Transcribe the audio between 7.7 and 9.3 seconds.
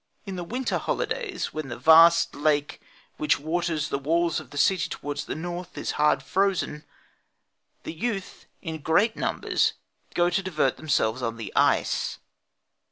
the youth, in great